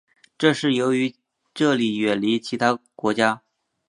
[0.35, 1.13] 这是由于
[1.53, 3.43] 这里远离其他国家。